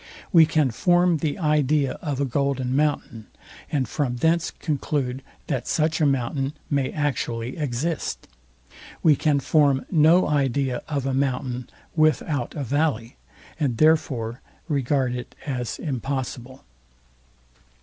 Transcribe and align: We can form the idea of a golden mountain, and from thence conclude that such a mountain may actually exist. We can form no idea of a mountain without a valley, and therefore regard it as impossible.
We 0.33 0.47
can 0.47 0.71
form 0.71 1.17
the 1.17 1.37
idea 1.37 1.91
of 2.01 2.19
a 2.19 2.25
golden 2.25 2.75
mountain, 2.75 3.27
and 3.71 3.87
from 3.87 4.15
thence 4.15 4.49
conclude 4.49 5.21
that 5.45 5.67
such 5.67 6.01
a 6.01 6.07
mountain 6.07 6.53
may 6.71 6.91
actually 6.91 7.55
exist. 7.55 8.27
We 9.03 9.15
can 9.15 9.39
form 9.39 9.85
no 9.91 10.27
idea 10.27 10.81
of 10.89 11.05
a 11.05 11.13
mountain 11.13 11.69
without 11.95 12.55
a 12.55 12.63
valley, 12.63 13.17
and 13.59 13.77
therefore 13.77 14.41
regard 14.67 15.13
it 15.13 15.35
as 15.45 15.77
impossible. 15.77 16.63